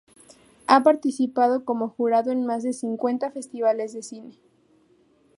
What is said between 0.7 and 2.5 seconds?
participado como jurado en